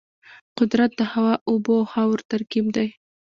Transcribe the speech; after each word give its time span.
قدرت 0.57 0.91
د 0.99 1.01
هوا، 1.13 1.33
اوبو 1.49 1.73
او 1.79 1.85
خاورو 1.91 2.27
ترکیب 2.31 2.65
دی. 2.75 2.87